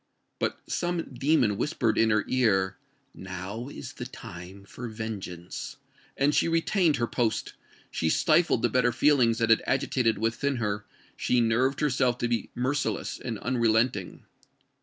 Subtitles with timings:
[0.39, 2.75] But some demon whispered in her ear,
[3.13, 9.51] "Now is the time for vengeance!"—and she retained her post—she stifled the better feelings that
[9.51, 14.25] had agitated within her—she nerved herself to be merciless and unrelenting.